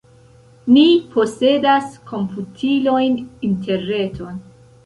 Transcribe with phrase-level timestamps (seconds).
[0.77, 4.43] Ni posedas komputilojn, interreton.